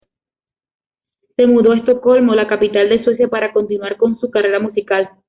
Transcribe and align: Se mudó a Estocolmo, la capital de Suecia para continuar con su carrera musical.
Se 1.35 1.45
mudó 1.45 1.73
a 1.73 1.77
Estocolmo, 1.77 2.33
la 2.33 2.47
capital 2.47 2.89
de 2.89 3.03
Suecia 3.03 3.27
para 3.27 3.53
continuar 3.53 3.97
con 3.97 4.19
su 4.19 4.31
carrera 4.31 4.59
musical. 4.59 5.07